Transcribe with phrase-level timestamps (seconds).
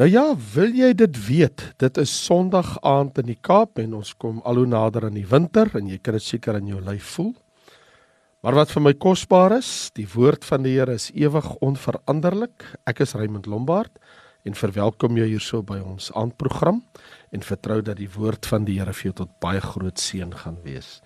[0.00, 0.22] Nou ja,
[0.54, 1.62] wil jy dit weet?
[1.76, 5.26] Dit is Sondag aand in die Kaap en ons kom al hoe nader aan die
[5.28, 7.34] winter en jy kan dit seker in jou lyf voel.
[8.40, 12.64] Maar wat vir my kosbaar is, die woord van die Here is ewig onveranderlik.
[12.88, 13.92] Ek is Raymond Lombard
[14.48, 16.80] en verwelkom jou hierso by ons aandprogram
[17.36, 20.56] en vertrou dat die woord van die Here vir jou tot baie groot seën gaan
[20.64, 21.02] wees.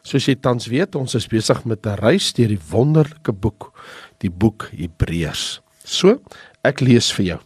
[0.00, 3.76] Soos jy tans weet, ons is besig met 'n reis deur die wonderlike boek,
[4.24, 5.60] die boek Hebreërs.
[5.84, 6.22] So,
[6.64, 7.40] ek lees vir jou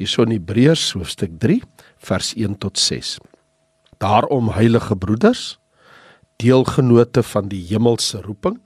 [0.00, 1.60] hierso in Hebreërs hoofstuk 3
[2.08, 3.16] vers 1 tot 6.
[4.02, 5.56] Daarom heilige broeders,
[6.36, 8.58] deelgenote van die hemelse roeping,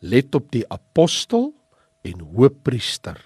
[0.00, 1.50] let op die apostel
[2.04, 3.16] en hoëpriester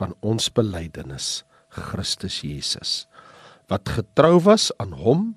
[0.00, 3.04] van ons belydenis, Christus Jesus,
[3.68, 5.34] wat getrou was aan hom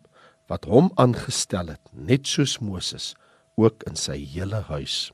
[0.52, 3.14] wat hom aangestel het, net soos Moses
[3.60, 5.12] ook in sy hele huis.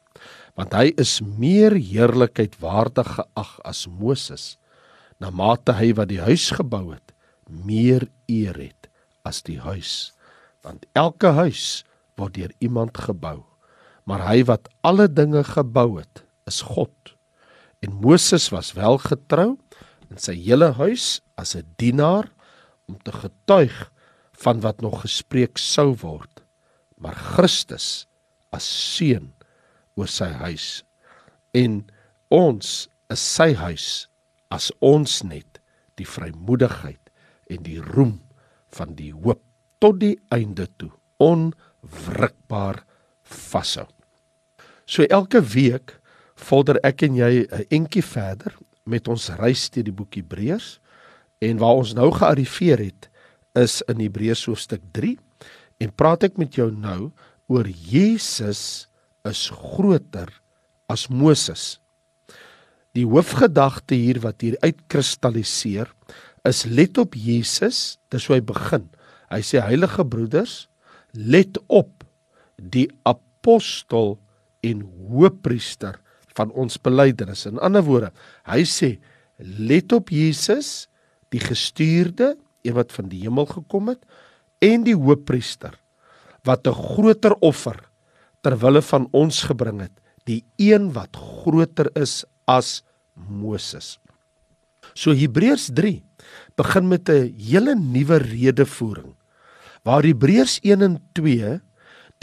[0.57, 4.55] Want hy is meer heerlikheid waardig geag as Moses
[5.19, 7.13] na mate hy wat die huis gebou het
[7.47, 8.89] meer eer het
[9.27, 10.13] as die huis.
[10.63, 11.83] Want elke huis
[12.19, 13.43] word deur iemand gebou.
[14.07, 16.93] Maar hy wat alle dinge gebou het is God.
[17.83, 19.55] En Moses was wel getrou
[20.11, 22.31] in sy hele huis as 'n dienaar
[22.87, 23.91] om te getuig
[24.31, 26.43] van wat nog gespreek sou word.
[26.97, 28.07] Maar Christus
[28.51, 29.33] as seun
[29.95, 30.83] oor sy huis.
[31.53, 31.87] En
[32.29, 34.07] ons is sy huis
[34.53, 35.59] as ons net
[35.99, 37.11] die vrymoedigheid
[37.51, 38.19] en die roem
[38.75, 39.41] van die hoop
[39.81, 40.91] tot die einde toe
[41.23, 42.83] onwrikbaar
[43.23, 43.87] vashou.
[44.87, 45.97] So elke week
[46.37, 50.79] vorder ek en jy 'n entjie verder met ons reis deur die boek Hebreërs
[51.41, 53.09] en waar ons nou gearriveer het
[53.55, 55.17] is in Hebreërs hoofstuk 3
[55.83, 57.11] en praat ek met jou nou
[57.47, 58.87] oor Jesus
[59.27, 60.29] is groter
[60.87, 61.79] as Moses.
[62.97, 65.91] Die hoofgedagte hier wat hier uitkristalliseer
[66.47, 68.87] is let op Jesus, dis hoe hy begin.
[69.29, 70.65] Hy sê heilige broeders,
[71.13, 72.05] let op
[72.57, 74.15] die apostel
[74.65, 75.99] en hoëpriester
[76.37, 77.45] van ons belydenis.
[77.49, 78.09] In ander woorde,
[78.49, 78.95] hy sê
[79.37, 80.87] let op Jesus,
[81.33, 82.33] die gestuurde,
[82.65, 84.01] een wat van die hemel gekom het
[84.63, 85.75] en die hoëpriester
[86.47, 87.77] wat 'n groter offer
[88.41, 89.93] ter wille van ons gebring het,
[90.25, 92.83] die een wat groter is as
[93.17, 93.97] Moses.
[94.93, 96.03] So Hebreërs 3
[96.55, 99.15] begin met 'n hele nuwe redevoering
[99.83, 101.61] waar Hebreërs 1 en 2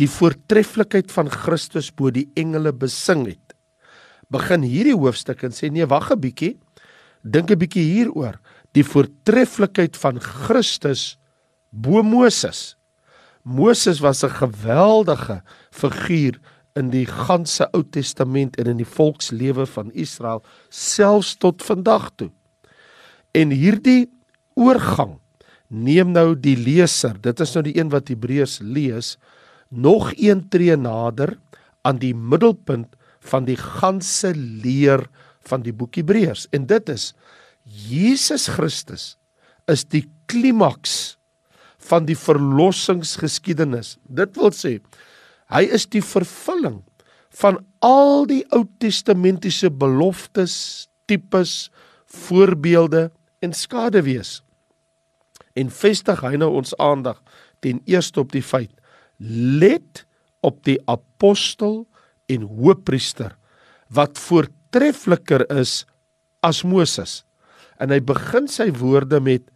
[0.01, 3.55] die voortreffelikheid van Christus bo die engele besing het.
[4.29, 6.59] Begin hierdie hoofstuk en sê nee, wag 'n bietjie.
[7.23, 8.41] Dink 'n bietjie hieroor,
[8.75, 11.17] die voortreffelikheid van Christus
[11.71, 12.77] bo Moses.
[13.45, 16.41] Moses was 'n geweldige figuur
[16.79, 20.43] in die ganse Ou Testament en in die volkslewe van Israel
[20.75, 22.31] selfs tot vandag toe.
[23.35, 24.09] En hierdie
[24.59, 25.19] oorgang
[25.69, 29.17] neem nou die leser, dit is nou die een wat Hebreërs lees,
[29.71, 31.37] nog een tree nader
[31.83, 35.07] aan die middelpunt van die ganse leer
[35.49, 37.13] van die boek Hebreërs en dit is
[37.65, 39.15] Jesus Christus
[39.71, 41.17] is die klimaks
[41.89, 43.97] van die verlossingsgeskiedenis.
[44.05, 44.79] Dit wil sê
[45.53, 46.81] Hy is die vervulling
[47.41, 51.71] van al die Ou Testamentiese beloftes, tipes,
[52.29, 53.11] voorbeelde
[53.45, 54.39] en skaduwees.
[55.59, 57.21] En vestig hy nou ons aandag
[57.65, 58.73] ten eerste op die feit:
[59.19, 60.05] let
[60.45, 61.85] op die apostel
[62.31, 63.35] en hoëpriester
[63.95, 65.85] wat voortreffliker is
[66.45, 67.23] as Moses.
[67.81, 69.47] En hy begin sy woorde met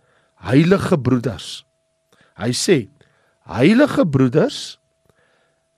[0.45, 1.65] heilige broeders.
[2.39, 2.79] Hy sê:
[3.49, 4.79] Heilige broeders,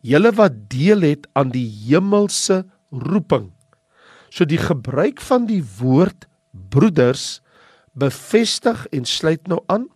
[0.07, 3.51] julle wat deel het aan die hemelse roeping.
[4.31, 7.41] So die gebruik van die woord broeders
[7.99, 9.89] bevestig en sluit nou aan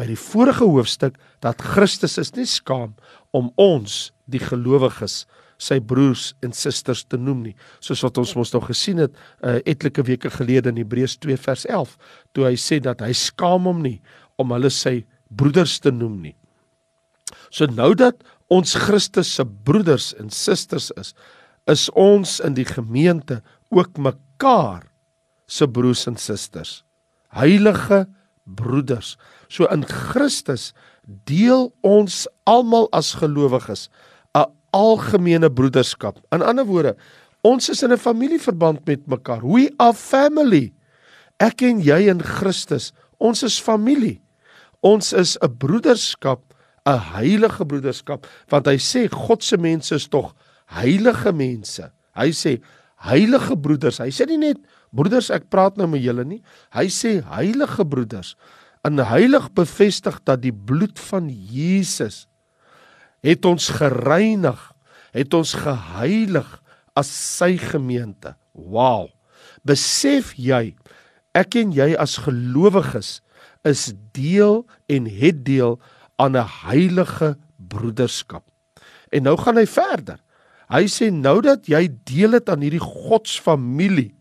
[0.00, 2.94] by die vorige hoofstuk dat Christus is nie skaam
[3.36, 5.22] om ons die gelowiges
[5.62, 9.60] sy broers en susters te noem nie soos wat ons mos nou gesien het uh,
[9.68, 11.96] etlike weke gelede in Hebreërs 2 vers 11
[12.34, 13.98] toe hy sê dat hy skaam hom nie
[14.42, 16.36] om hulle sy broeders te noem nie
[17.52, 21.12] so nou dat ons Christus se broeders en susters is,
[21.70, 23.40] is ons in die gemeente
[23.72, 24.84] ook mekaar
[25.48, 26.82] se broers en susters.
[27.32, 28.04] Heilige
[28.44, 29.16] broeders.
[29.48, 30.72] So in Christus
[31.28, 33.88] deel ons almal as gelowiges
[34.34, 36.18] 'n algemene broederskap.
[36.32, 36.96] In ander woorde,
[37.42, 39.42] ons is in 'n familieverband met mekaar.
[39.42, 40.72] We are family.
[41.38, 44.20] Ek en jy in Christus, ons is familie.
[44.82, 46.51] Ons is 'n broederskap
[46.86, 50.34] 'n heilige broederskap want hy sê God se mense is tog
[50.72, 51.90] heilige mense.
[52.16, 52.58] Hy sê
[53.02, 53.98] heilige broeders.
[53.98, 54.60] Hy sê nie net
[54.94, 56.42] broeders ek praat nou met julle nie.
[56.74, 58.34] Hy sê heilige broeders
[58.86, 62.26] en heilig bevestig dat die bloed van Jesus
[63.22, 64.58] het ons gereinig,
[65.14, 66.48] het ons geheilig
[66.98, 68.34] as sy gemeente.
[68.52, 69.12] Wow.
[69.62, 70.74] Besef jy
[71.38, 73.20] ek en jy as gelowiges
[73.68, 75.78] is deel en het deel
[76.22, 78.44] aan 'n heilige broederskap.
[79.10, 80.18] En nou gaan hy verder.
[80.72, 84.14] Hy sê nou dat jy deel het aan hierdie godsfamilie,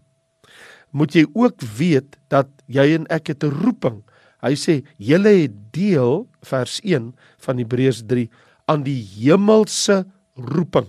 [0.91, 4.03] moet jy ook weet dat jy en ek het 'n roeping.
[4.41, 8.29] Hy sê julle het deel vers 1 van Hebreërs 3
[8.65, 10.05] aan die hemelse
[10.35, 10.87] roeping.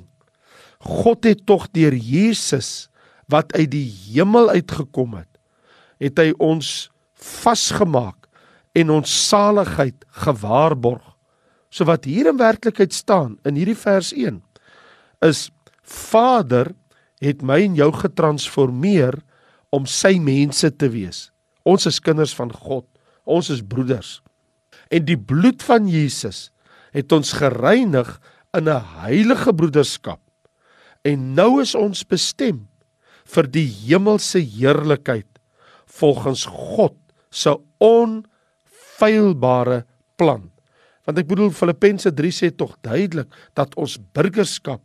[0.81, 2.89] God het tog deur Jesus
[3.29, 5.39] wat uit die hemel uitgekom het,
[5.99, 8.22] het hy ons vasgemaak
[8.79, 11.05] en ons saligheid gewaarborg.
[11.73, 14.41] So wat hier in werklikheid staan in hierdie vers 1
[15.25, 15.51] is
[15.83, 16.73] Vader
[17.23, 19.21] het my en jou getransformeer
[19.73, 21.31] om sy mense te wees.
[21.65, 22.87] Ons is kinders van God.
[23.25, 24.21] Ons is broeders.
[24.93, 26.51] En die bloed van Jesus
[26.93, 28.19] het ons gereinig
[28.53, 30.21] in 'n heilige broederskap.
[31.05, 32.69] En nou is ons bestem
[33.25, 35.29] vir die hemelse heerlikheid
[35.87, 36.97] volgens God
[37.31, 37.57] se
[39.03, 39.85] onfeilbare
[40.17, 40.51] plan.
[41.07, 44.83] Want ek bedoel Filippense 3 sê tog duidelik dat ons burgerskap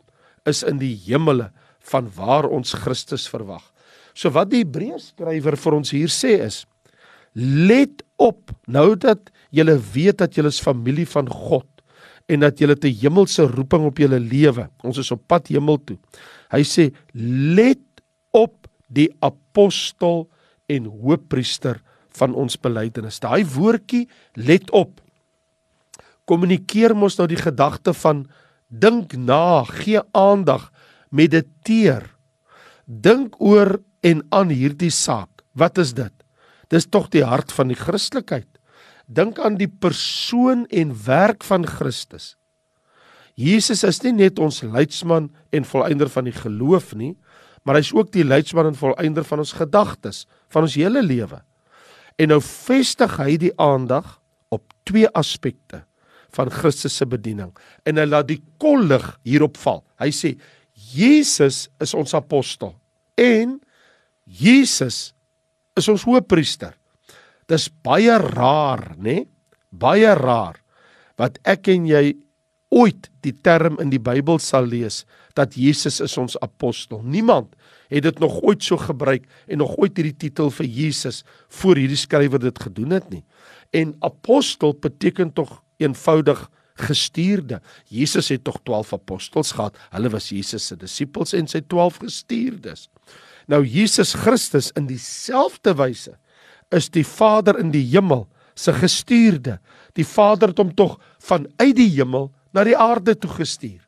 [0.50, 1.52] is in die hemele
[1.92, 3.62] van waar ons Christus verwag.
[4.18, 6.66] So wat die Hebreërskrywer vir ons hier sê is:
[7.36, 11.68] Let op nou dat julle weet dat julle is familie van God
[12.28, 14.68] en dat julle 'n hemelse roeping op julle lewe.
[14.84, 15.98] Ons is op pad hemel toe.
[16.50, 18.02] Hy sê: Let
[18.34, 20.28] op die apostel
[20.68, 21.80] en hoëpriester
[22.18, 23.22] van ons belydenis.
[23.24, 25.00] Daai woordjie let op.
[26.28, 28.26] Kommunikeer mos nou die gedagte van
[28.68, 30.70] dink na, gee aandag,
[31.10, 32.10] mediteer.
[32.86, 35.44] Dink oor en aan hierdie saak.
[35.58, 36.14] Wat is dit?
[36.72, 38.50] Dis tog die hart van die Christelikheid.
[39.08, 42.36] Dink aan die persoon en werk van Christus.
[43.38, 47.14] Jesus is nie net ons leidsman en volëinder van die geloof nie,
[47.64, 51.40] maar hy's ook die leidsman en volëinder van ons gedagtes, van ons hele lewe.
[52.18, 54.18] En nou vestig hy die aandag
[54.54, 55.84] op twee aspekte
[56.36, 57.54] van Christus se bediening
[57.88, 59.84] en hy laat die kollig hierop val.
[60.02, 60.34] Hy sê
[60.94, 62.76] Jesus is ons apostel
[63.18, 63.58] en
[64.28, 65.12] Jesus
[65.78, 66.74] is ons hoëpriester.
[67.48, 69.24] Dis baie raar, né?
[69.72, 70.60] Baie raar
[71.18, 72.04] wat ek en jy
[72.70, 75.04] ooit die term in die Bybel sal lees
[75.38, 77.02] dat Jesus is ons apostel.
[77.04, 77.54] Niemand
[77.88, 81.24] het dit nog ooit so gebruik en nog ooit hierdie titel vir Jesus
[81.62, 83.24] voor hierdie skrywer dit gedoen het nie.
[83.72, 86.48] En apostel beteken tog eenvoudig
[86.78, 87.62] gestuurde.
[87.90, 89.78] Jesus het tog 12 apostels gehad.
[89.90, 92.88] Hulle was Jesus se disippels en sy 12 gestuurdes.
[93.48, 96.18] Nou Jesus Christus in dieselfde wyse
[96.76, 98.28] is die Vader in die hemel
[98.58, 99.58] se gestuurde.
[99.96, 103.84] Die Vader het hom tog vanuit die hemel na die aarde toe gestuur.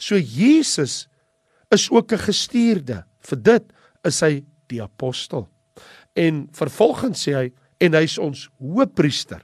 [0.00, 1.04] So Jesus
[1.70, 3.04] is ook 'n gestuurde.
[3.20, 3.64] Vir dit
[4.04, 5.48] is hy die apostel.
[6.14, 9.42] En vervolgens sê hy en hy's ons hoëpriester.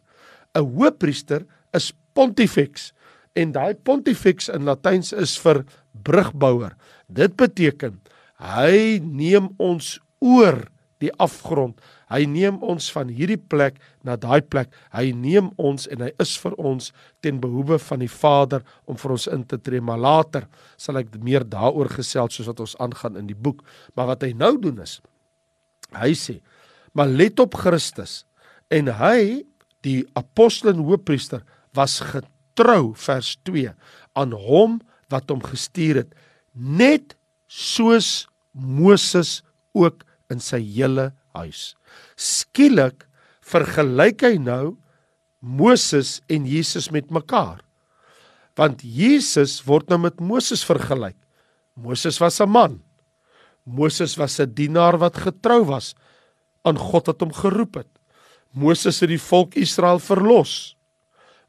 [0.54, 2.92] 'n Hoëpriester is pontifex
[3.34, 6.76] en daai pontifex in Latyns is vir brugbouer.
[7.08, 8.00] Dit beteken
[8.36, 11.80] hy neem ons oor die afgrond.
[12.12, 14.68] Hy neem ons van hierdie plek na daai plek.
[14.92, 16.90] Hy neem ons en hy is vir ons
[17.24, 19.80] ten behoeve van die Vader om vir ons in te tree.
[19.80, 23.64] Maar later sal ek meer daaroor gesels soos wat ons aangaan in die boek.
[23.96, 25.00] Maar wat hy nou doen is
[25.92, 26.40] hy sê:
[26.96, 28.24] "Maar let op Christus
[28.70, 29.44] en hy
[29.84, 31.42] die apostel en hoëpriester
[31.76, 33.72] was getrou vers 2
[34.16, 34.80] aan hom
[35.12, 36.14] wat hom gestuur het
[36.54, 37.16] net
[37.48, 39.42] soos Moses
[39.76, 41.74] ook in sy hele huis.
[42.16, 43.06] Skielik
[43.40, 44.76] vergelyk hy nou
[45.42, 47.60] Moses en Jesus met mekaar.
[48.58, 51.16] Want Jesus word nou met Moses vergelyk.
[51.74, 52.82] Moses was 'n man.
[53.64, 55.94] Moses was 'n dienaar wat getrou was
[56.64, 57.90] aan God wat hom geroep het.
[58.52, 60.76] Moses het die volk Israel verlos.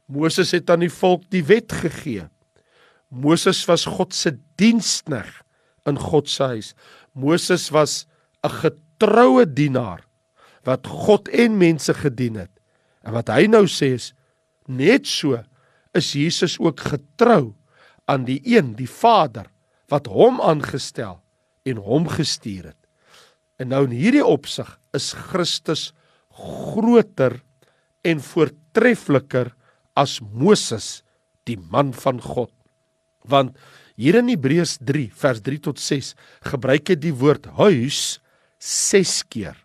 [0.06, 2.28] Moses het aan die volk die wet gegee.
[3.08, 5.42] Moses was God se dienskneg
[5.86, 6.74] in God se huis.
[7.12, 8.06] Moses was
[8.42, 8.50] 'n
[8.94, 10.04] getroue dienaar
[10.64, 12.52] wat God en mense gedien het.
[13.04, 14.12] En wat hy nou sê is
[14.66, 15.36] net so
[15.94, 17.54] is Jesus ook getrou
[18.08, 19.50] aan die een, die Vader
[19.92, 21.20] wat hom aangestel
[21.68, 22.80] en hom gestuur het.
[23.60, 25.92] En nou in hierdie opsig is Christus
[26.32, 27.42] groter
[28.04, 29.52] en voortreffliker
[29.94, 31.04] as Moses,
[31.46, 32.50] die man van God.
[33.28, 33.54] Want
[33.96, 36.14] hier in Hebreërs 3 vers 3 tot 6
[36.50, 38.18] gebruik hy die woord huis
[38.64, 39.58] 6 keer.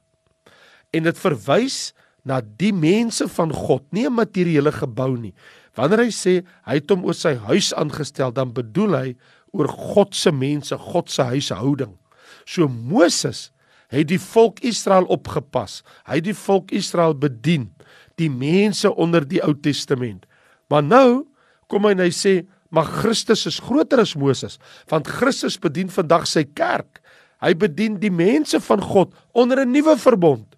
[0.92, 1.94] En dit verwys
[2.28, 5.34] na die mense van God, nie 'n materiële gebou nie.
[5.76, 6.34] Wanneer hy sê
[6.66, 9.16] hy het hom oor sy huis aangestel, dan bedoel hy
[9.54, 11.98] oor God se mense, God se huishouding.
[12.46, 13.52] So Moses
[13.90, 15.84] het die volk Israel opgepas.
[16.06, 17.72] Hy het die volk Israel bedien,
[18.18, 20.26] die mense onder die Ou Testament.
[20.70, 21.26] Maar nou
[21.68, 26.28] kom hy en hy sê, "Maar Christus is groter as Moses, want Christus bedien vandag
[26.28, 27.02] sy kerk.
[27.40, 30.56] Hy bedien die mense van God onder 'n nuwe verbond.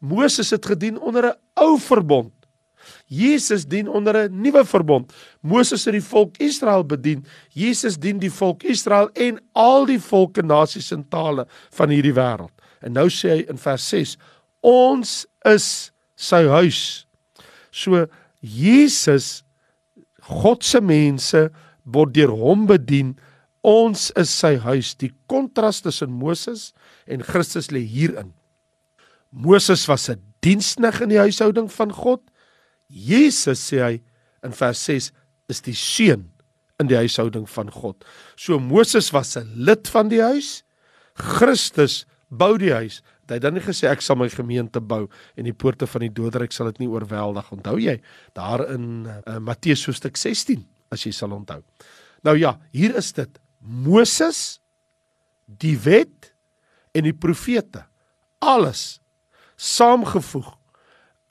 [0.00, 2.32] Moses het gedien onder 'n ou verbond.
[3.06, 5.12] Jesus dien onder 'n nuwe verbond.
[5.40, 7.24] Moses het die volk Israel bedien.
[7.48, 12.52] Jesus dien die volk Israel en al die volke, nasies en tale van hierdie wêreld.
[12.80, 14.16] En nou sê hy in vers 6:
[14.60, 17.06] Ons is sy huis.
[17.70, 18.06] So
[18.40, 19.44] Jesus
[20.28, 21.50] God se mense
[21.84, 23.16] word deur hom bedien.
[23.66, 24.94] Ons is sy huis.
[24.94, 26.72] Die kontras tussen Moses
[27.06, 28.32] en Christus lê hierin.
[29.30, 32.20] Moses was 'n diensknegt in die huishouding van God.
[32.86, 34.02] Jesus sê hy
[34.42, 35.12] in vers 6
[35.48, 36.30] is die seun
[36.78, 38.04] in die huishouding van God.
[38.36, 40.62] So Moses was 'n lid van die huis.
[41.14, 43.02] Christus bou die huis.
[43.28, 46.12] Hy het dan nie gesê ek sal my gemeente bou en die poorte van die
[46.12, 47.52] doderyk sal dit nie oorweldig.
[47.52, 48.00] Onthou jy
[48.32, 51.62] daar in uh, Matteus hoofstuk 16 as jy sal onthou.
[52.24, 53.38] Nou ja, hier is dit.
[53.68, 54.60] Moses
[55.44, 56.32] die wet
[56.96, 57.84] en die profete
[58.40, 59.00] alles
[59.60, 60.48] saamgevoeg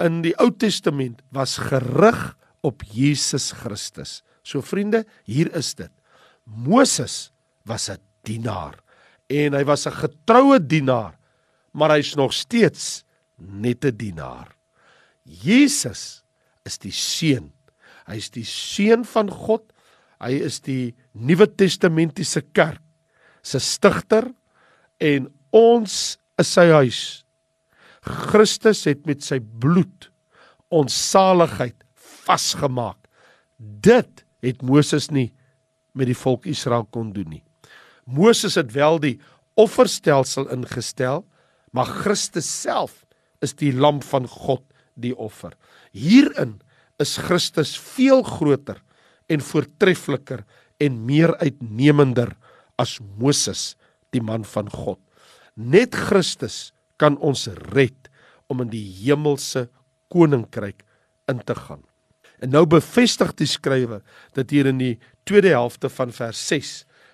[0.03, 2.19] in die Ou Testament was gerig
[2.65, 4.21] op Jesus Christus.
[4.45, 5.91] So vriende, hier is dit.
[6.45, 7.31] Moses
[7.65, 8.75] was 'n dienaar
[9.27, 11.17] en hy was 'n getroue dienaar,
[11.73, 13.03] maar hy's nog steeds
[13.37, 14.55] net 'n dienaar.
[15.23, 16.23] Jesus
[16.63, 17.51] is die seun.
[18.05, 19.73] Hy's die seun van God.
[20.23, 22.81] Hy is die Nuwe Testamentiese kerk
[23.45, 24.27] se stigter
[24.99, 27.01] en ons is sy huis.
[28.01, 30.09] Christus het met sy bloed
[30.73, 31.77] ons saligheid
[32.27, 32.99] vasgemaak.
[33.57, 35.31] Dit het Moses nie
[35.97, 37.43] met die volk Israel kon doen nie.
[38.05, 39.15] Moses het wel die
[39.57, 41.25] offerstelsel ingestel,
[41.73, 43.03] maar Christus self
[43.43, 44.63] is die lam van God,
[44.95, 45.53] die offer.
[45.91, 46.57] Hierin
[47.01, 48.79] is Christus veel groter
[49.27, 50.43] en voortreffliker
[50.83, 52.33] en meer uitnemender
[52.79, 53.75] as Moses,
[54.13, 54.99] die man van God.
[55.57, 58.09] Net Christus kan ons red
[58.47, 59.67] om in die hemelse
[60.13, 60.83] koninkryk
[61.27, 61.83] in te gaan.
[62.39, 64.03] En nou bevestig die skrywer
[64.37, 64.95] dit hier in die
[65.27, 66.73] tweede helfte van vers 6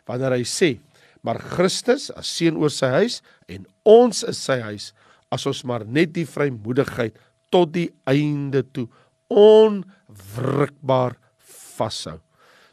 [0.10, 0.80] wanneer hy sê:
[1.24, 4.92] "Maar Christus as seun oor sy huis en ons is sy huis
[5.32, 7.18] as ons maar net die vrymoedigheid
[7.50, 8.88] tot die einde toe
[9.30, 11.18] onwrikbaar
[11.84, 12.22] vashou."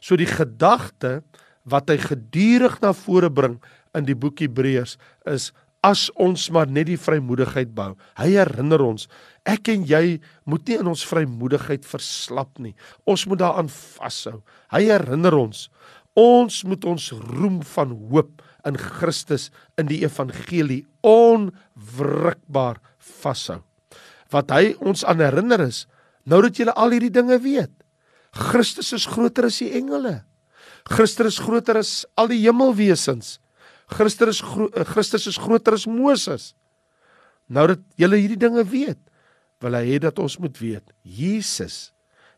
[0.01, 1.19] So die gedagte
[1.67, 3.59] wat hy gedurig na vore bring
[3.97, 4.97] in die boek Hebreërs
[5.29, 5.51] is
[5.85, 7.95] as ons maar net die vrymoedigheid bou.
[8.19, 9.07] Hy herinner ons,
[9.49, 12.75] ek en jy moet nie in ons vrymoedigheid verslap nie.
[13.09, 14.39] Ons moet daaraan vashou.
[14.73, 15.65] Hy herinner ons,
[16.17, 19.49] ons moet ons roem van hoop in Christus
[19.81, 22.77] in die evangelie onwrikbaar
[23.21, 23.61] vashou.
[24.31, 25.87] Wat hy ons aan herinner is,
[26.29, 27.73] nou dat jy al hierdie dinge weet.
[28.31, 30.21] Christus is groter as die engele.
[30.87, 33.39] Christus is groter as al die hemelwesens.
[33.91, 36.51] Christus is eh, Christus is groter as Moses.
[37.51, 38.99] Nou dat julle hierdie dinge weet,
[39.61, 41.91] wil hy hê dat ons moet weet, Jesus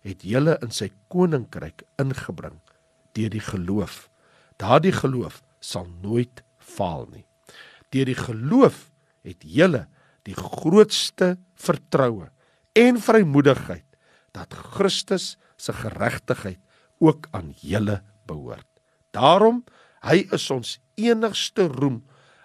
[0.03, 2.57] het julle in sy koninkryk ingebring
[3.13, 4.07] deur die geloof.
[4.59, 7.23] Daardie geloof sal nooit faal nie.
[7.93, 8.89] Deur die geloof
[9.23, 9.85] het julle
[10.27, 12.31] die grootste vertroue
[12.79, 13.85] en vrymoedigheid
[14.33, 16.59] dat Christus se geregtigheid
[17.03, 18.67] ook aan julle behoort.
[19.15, 19.63] Daarom
[20.03, 22.01] hy is ons enigste roem.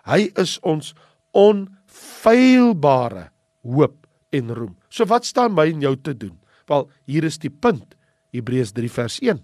[0.06, 0.94] Hy is ons
[1.36, 3.28] onfeilbare
[3.66, 4.74] hoop en roem.
[4.88, 6.36] So wat staan my en jou te doen?
[6.68, 7.96] Wel, hier is die punt.
[8.34, 9.40] Hebreërs 3 vers 1.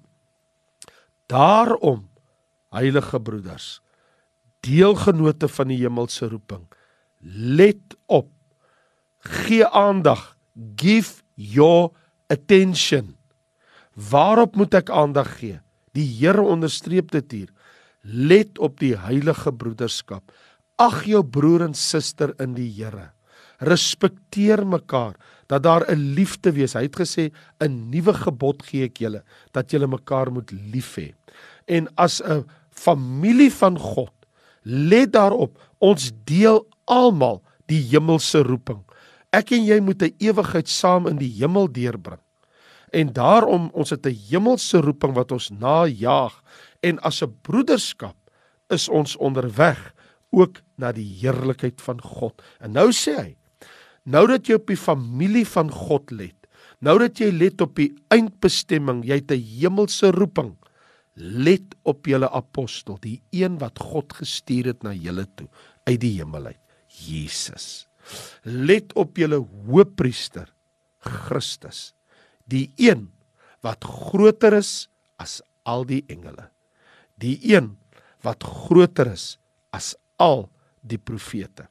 [1.33, 2.04] Daarom,
[2.75, 3.81] heilige broeders,
[4.64, 6.66] deelgenote van die hemelse roeping,
[7.25, 8.31] let op.
[9.25, 10.35] Gee aandag.
[10.76, 11.93] Give your
[12.28, 13.16] attention.
[13.95, 15.61] Waarop moet ek aandag gee?
[15.95, 17.51] Die Here onderstreep dit hier.
[18.03, 20.33] Let op die heilige broederskap.
[20.83, 23.13] Ag jou broer en suster in die Here.
[23.63, 25.15] Respekteer mekaar
[25.47, 26.75] dat daar 'n liefde wees.
[26.75, 29.23] Hy het gesê 'n nuwe gebod gee ek julle
[29.53, 31.15] dat julle mekaar moet lief hê.
[31.67, 34.13] En as 'n familie van God,
[34.63, 38.83] let daarop, ons deel almal die hemelse roeping.
[39.33, 42.21] Ek en jy moet 'n ewigheid saam in die hemel deurbring.
[42.95, 46.43] En daarom ons het 'n hemelse roeping wat ons najag
[46.81, 48.17] en as 'n broederskap
[48.69, 49.95] is ons onderweg
[50.31, 52.43] ook na die heerlikheid van God.
[52.61, 53.37] En nou sê hy
[54.05, 56.37] Nou dat jy op die familie van God let,
[56.85, 60.57] nou dat jy let op die eindbestemming, jy het 'n hemelse roeping.
[61.17, 65.49] Let op julle apostel, die een wat God gestuur het na julle toe
[65.87, 67.87] uit die hemel uit, Jesus.
[68.43, 70.53] Let op julle hoëpriester,
[70.99, 71.94] Christus,
[72.51, 73.09] die een
[73.65, 74.89] wat groter is
[75.21, 76.51] as al die engele.
[77.21, 77.75] Die een
[78.25, 79.37] wat groter is
[79.75, 80.49] as al
[80.85, 81.67] die profete.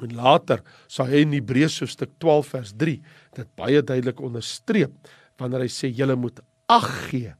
[0.00, 2.96] En later sal hy in Hebreërs hoofstuk 12 vers 3
[3.36, 7.34] dit baie duidelik onderstreep wanneer hy sê julle moet ag gee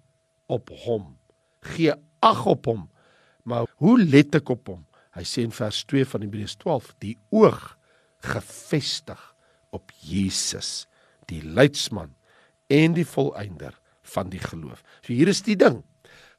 [0.50, 1.12] op hom.
[1.76, 2.86] Gee ag op hom.
[3.48, 4.84] Maar hoe let ek op hom?
[5.16, 7.74] Hy sê in vers 2 van Hebreërs 12 die oog
[8.26, 9.20] gefestig
[9.74, 10.84] op Jesus,
[11.30, 12.12] die leidsman
[12.70, 13.74] en die volëinder
[14.14, 14.82] van die geloof.
[15.02, 15.82] So hier is die ding.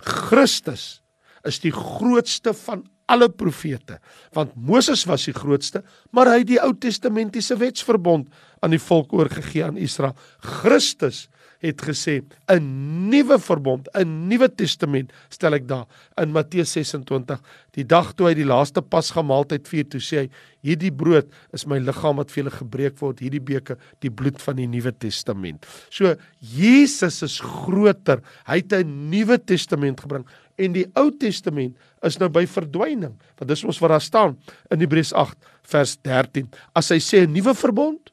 [0.01, 1.01] Christus
[1.47, 3.99] is die grootste van alle profete
[4.35, 5.83] want Moses was die grootste
[6.15, 8.29] maar hy het die Ou Testamentiese wetsverbond
[8.61, 10.15] aan die volk oorgegee aan Israel
[10.61, 11.25] Christus
[11.61, 15.85] het gesê 'n nuwe verbond 'n nuwe testament stel ek daar
[16.17, 17.39] in Matteus 26
[17.71, 20.29] die dag toe hy die laaste pasgamaaltyd vier toe sê hy
[20.61, 24.55] hierdie brood is my liggaam wat vir julle gebreek word hierdie beker die bloed van
[24.55, 30.25] die nuwe testament so Jesus is groter hy het 'n nuwe testament gebring
[30.61, 33.15] en die Ou Testament is nou by verdwyning.
[33.39, 34.37] Want dis ons wat daar staan
[34.73, 36.49] in Hebreërs 8 vers 13.
[36.77, 38.11] As hy sê 'n nuwe verbond,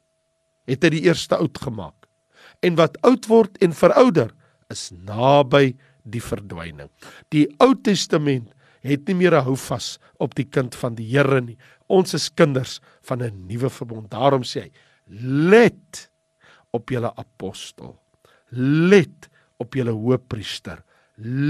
[0.65, 1.98] het hy die eerste oud gemaak.
[2.61, 4.33] En wat oud word en verouder,
[4.69, 6.89] is naby die verdwyning.
[7.33, 8.51] Die Ou Testament
[8.85, 11.57] het nie meer 'n houvas op die kind van die Here nie.
[11.87, 14.09] Ons is kinders van 'n nuwe verbond.
[14.09, 14.71] Daarom sê hy:
[15.07, 16.09] "Let
[16.71, 17.97] op julle apostel.
[18.51, 20.83] Let op julle hoëpriester.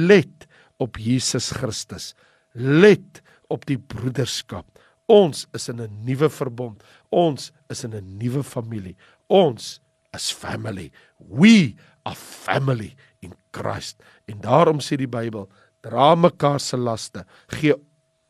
[0.07, 0.47] Let
[0.77, 2.13] op Jesus Christus.
[2.53, 4.65] Let op die broederskap.
[5.09, 6.83] Ons is in 'n nuwe verbond.
[7.09, 8.95] Ons is in 'n nuwe familie.
[9.27, 9.81] Ons
[10.15, 10.91] is family.
[11.17, 11.75] We
[12.05, 14.01] are family in Christ.
[14.29, 15.49] En daarom sê die Bybel,
[15.85, 17.75] dra mekaar se laste, gee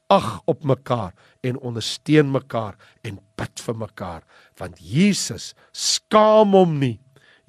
[0.09, 1.13] ag op mekaar
[1.45, 4.23] en ondersteun mekaar en bid vir mekaar,
[4.57, 6.97] want Jesus skaam hom nie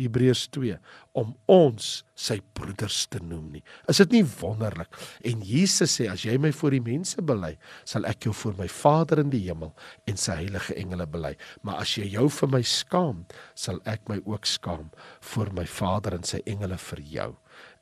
[0.01, 0.77] Hebreërs 2
[1.19, 3.63] om ons sy broeders te noem nie.
[3.91, 4.93] Is dit nie wonderlik?
[5.27, 7.57] En Jesus sê as jy my voor die mense bely,
[7.89, 9.73] sal ek jou voor my Vader in die hemel
[10.11, 11.33] en sy heilige engele bely.
[11.67, 13.25] Maar as jy jou vir my skaam,
[13.59, 14.93] sal ek my ook skaam
[15.33, 17.31] voor my Vader en sy engele vir jou.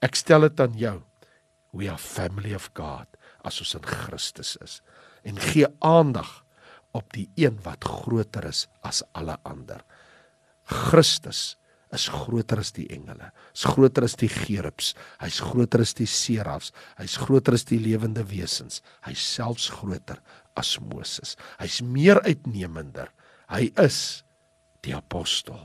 [0.04, 0.96] Ek stel dit aan jou.
[1.76, 4.80] We are family of God as ons in Christus is.
[5.28, 6.38] En gee aandag
[6.96, 9.84] op die een wat groter is as alle ander.
[10.68, 11.58] Christus
[11.94, 13.30] is groter as die engele.
[13.56, 14.92] Is groter as die gerubs.
[15.22, 16.72] Hy's groter as die serafs.
[16.98, 18.82] Hy's groter as die lewende wesens.
[19.06, 20.20] Hy's selfs groter
[20.58, 21.36] as Moses.
[21.62, 23.12] Hy's meer uitnemender.
[23.48, 24.22] Hy is
[24.84, 25.60] die apostel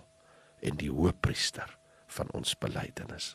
[0.63, 1.77] en die hoëpriester
[2.13, 3.33] van ons belydenis.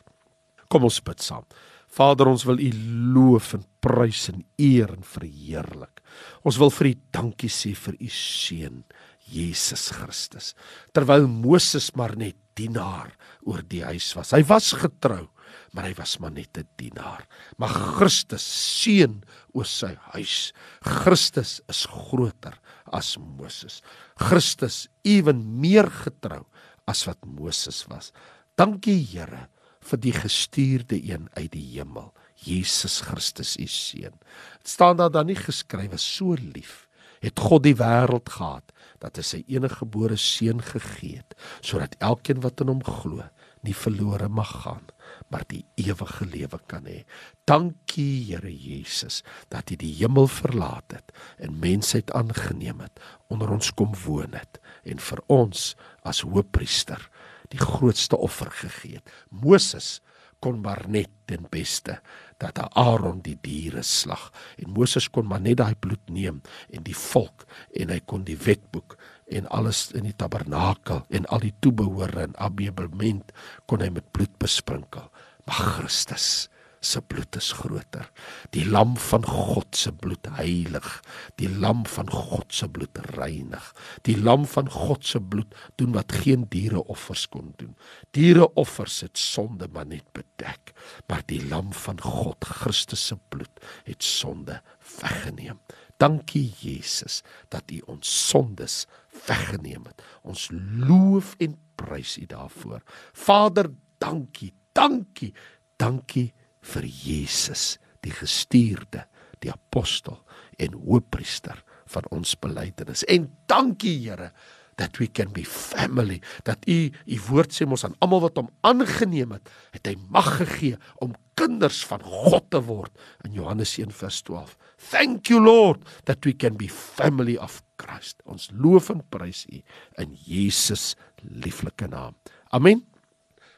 [0.69, 1.45] Kom ons bid saam.
[1.89, 2.69] Vader, ons wil U
[3.15, 6.03] loof en prys en eer en verheerlik.
[6.45, 8.83] Ons wil vir U dankie sê vir U seun
[9.29, 10.53] Jesus Christus.
[10.93, 13.13] Terwyl Moses maar net dienaar
[13.47, 14.33] oor die huis was.
[14.35, 15.27] Hy was getrou,
[15.73, 17.25] maar hy was maar net 'n dienaar.
[17.57, 19.21] Maar Christus seën
[19.53, 20.51] oor sy huis.
[20.81, 22.59] Christus is groter
[22.91, 23.81] as Moses.
[24.17, 26.45] Christus ewen meer getrou
[26.87, 28.11] as wat Moses was.
[28.57, 29.47] Dankie Here
[29.81, 32.13] vir die gestuurde een uit die hemel.
[32.35, 34.15] Jesus Christus u seun.
[34.59, 36.88] Dit staan daar dan nie geskrywe so lief
[37.23, 38.71] het God die wêreld gehad
[39.03, 43.25] dat hy sy enige gebore seun gegee het sodat elkeen wat in hom glo
[43.67, 44.87] nie verlore mag gaan
[45.29, 47.03] maar die ewige lewe kan hê.
[47.49, 49.21] Dankie Here Jesus
[49.53, 54.61] dat U die hemel verlaat het en mensheid aangeneem het, onder ons kom woon het
[54.83, 55.73] en vir ons
[56.07, 57.09] as hoëpriester
[57.53, 59.13] die grootste offer gegee het.
[59.29, 59.99] Moses
[60.39, 61.99] kon maar net ten beste
[62.39, 64.29] dat Aaron die diere slag.
[64.57, 68.37] En Moses kon maar net daai bloed neem en die volk en hy kon die
[68.39, 68.95] wetboek
[69.29, 73.33] en alles in die tabernakel en al die toebehore en ameublement
[73.69, 75.11] kon hy met bloed besprinkel.
[75.45, 76.47] Maar Christus
[76.79, 78.09] se bloed is groter.
[78.55, 80.87] Die lam van God se bloed heilig.
[81.35, 83.65] Die lam van God se bloed reinig.
[84.07, 87.75] Die lam van God se bloed doen wat geen diereoffers kon doen.
[88.15, 90.73] Diereoffers het sonde maar net bedek,
[91.07, 94.61] maar die lam van God, Christus se bloed, het sonde
[94.99, 95.59] weggeneem.
[95.99, 98.85] Dankie Jesus dat U ons sondes
[99.27, 100.03] weggeneem het.
[100.23, 102.81] Ons loof en prys U daarvoor.
[103.13, 104.53] Vader, dankie.
[104.71, 105.33] Dankie.
[105.75, 109.05] Dankie vir Jesus, die gestuurde,
[109.43, 110.19] die apostel
[110.59, 113.05] en hoëpriester van ons belydenis.
[113.07, 114.31] En dankie Here
[114.79, 118.47] that we can be family dat u u woord sê mos aan almal wat hom
[118.67, 122.91] aangeneem het het hy mag gegee om kinders van God te word.
[123.27, 124.55] In Johannes 1:12
[124.91, 128.23] thank you lord that we can be family of Christ.
[128.23, 129.59] Ons loof en prys u
[129.99, 132.15] in Jesus lieflike naam.
[132.55, 132.88] Amen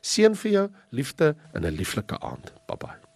[0.02, 2.54] seën vir jou liefde in 'n lieflike aand.
[2.68, 3.11] Bye bye